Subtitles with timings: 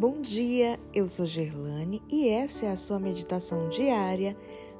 [0.00, 4.34] Bom dia, eu sou Gerlane e essa é a sua meditação diária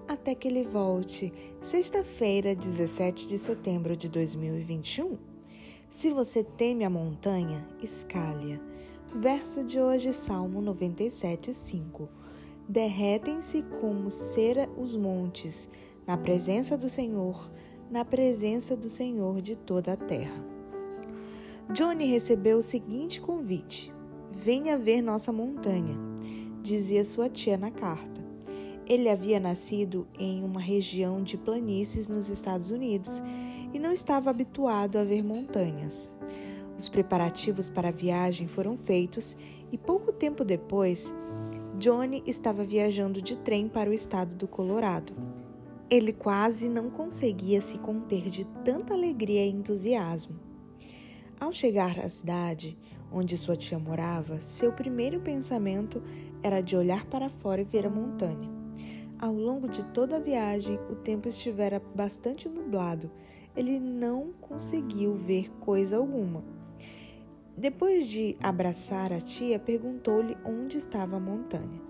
[0.08, 1.30] até que ele volte,
[1.60, 5.18] sexta-feira, 17 de setembro de 2021.
[5.90, 8.58] Se você teme a montanha, escalha.
[9.14, 12.08] Verso de hoje, Salmo 97, 5.
[12.66, 15.68] Derretem-se como cera os montes,
[16.06, 17.50] na presença do Senhor,
[17.90, 20.42] na presença do Senhor de toda a terra.
[21.74, 23.92] Johnny recebeu o seguinte convite:
[24.32, 25.96] Venha ver nossa montanha,
[26.62, 28.24] dizia sua tia na carta.
[28.86, 33.22] Ele havia nascido em uma região de planícies nos Estados Unidos
[33.72, 36.10] e não estava habituado a ver montanhas.
[36.78, 39.36] Os preparativos para a viagem foram feitos
[39.70, 41.14] e pouco tempo depois,
[41.78, 45.14] Johnny estava viajando de trem para o estado do Colorado.
[45.88, 50.38] Ele quase não conseguia se conter de tanta alegria e entusiasmo.
[51.40, 52.76] Ao chegar à cidade
[53.12, 56.02] onde sua tia morava, seu primeiro pensamento
[56.42, 58.50] era de olhar para fora e ver a montanha.
[59.18, 63.10] Ao longo de toda a viagem, o tempo estivera bastante nublado.
[63.54, 66.42] Ele não conseguiu ver coisa alguma.
[67.56, 71.82] Depois de abraçar a tia, perguntou-lhe onde estava a montanha.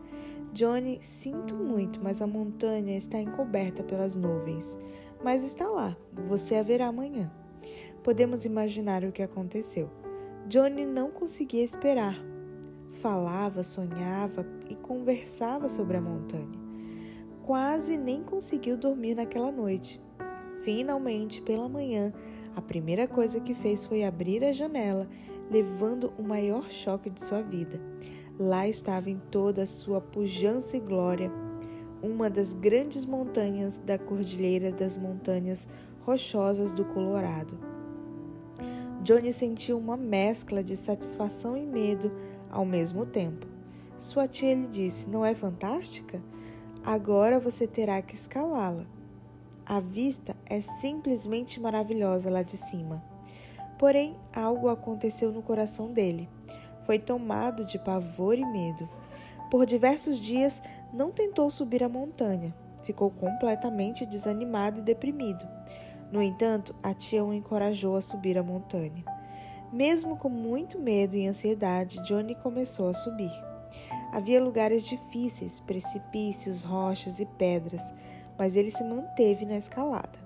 [0.52, 4.76] Johnny, sinto muito, mas a montanha está encoberta pelas nuvens.
[5.22, 7.30] Mas está lá, você a verá amanhã.
[8.02, 9.88] Podemos imaginar o que aconteceu.
[10.50, 12.20] Johnny não conseguia esperar.
[12.94, 16.50] Falava, sonhava e conversava sobre a montanha.
[17.44, 20.00] Quase nem conseguiu dormir naquela noite.
[20.64, 22.12] Finalmente, pela manhã,
[22.56, 25.08] a primeira coisa que fez foi abrir a janela,
[25.48, 27.80] levando o maior choque de sua vida.
[28.36, 31.30] Lá estava em toda a sua pujança e glória,
[32.02, 35.68] uma das grandes montanhas da Cordilheira das Montanhas
[36.00, 37.69] Rochosas do Colorado.
[39.02, 42.12] Johnny sentiu uma mescla de satisfação e medo
[42.50, 43.46] ao mesmo tempo.
[43.98, 46.22] Sua tia lhe disse: Não é fantástica?
[46.84, 48.86] Agora você terá que escalá-la.
[49.64, 53.02] A vista é simplesmente maravilhosa lá de cima.
[53.78, 56.28] Porém, algo aconteceu no coração dele.
[56.84, 58.88] Foi tomado de pavor e medo.
[59.50, 62.54] Por diversos dias não tentou subir a montanha.
[62.82, 65.46] Ficou completamente desanimado e deprimido.
[66.12, 69.04] No entanto, a tia o encorajou a subir a montanha.
[69.72, 73.30] Mesmo com muito medo e ansiedade, Johnny começou a subir.
[74.12, 77.94] Havia lugares difíceis, precipícios, rochas e pedras,
[78.36, 80.18] mas ele se manteve na escalada.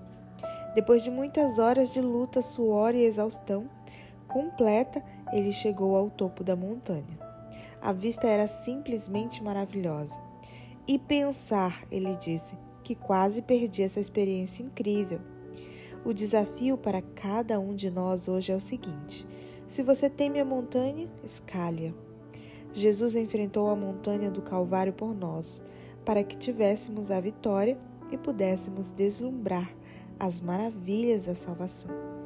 [0.73, 3.69] Depois de muitas horas de luta, suor e exaustão
[4.27, 7.19] completa, ele chegou ao topo da montanha.
[7.79, 10.19] A vista era simplesmente maravilhosa.
[10.87, 15.19] E pensar, ele disse, que quase perdi essa experiência incrível.
[16.05, 19.27] O desafio para cada um de nós hoje é o seguinte:
[19.67, 21.95] se você teme a montanha, escalha.
[22.71, 25.63] Jesus enfrentou a montanha do Calvário por nós,
[26.03, 27.75] para que tivéssemos a vitória
[28.11, 29.73] e pudéssemos deslumbrar
[30.19, 32.24] as maravilhas da salvação.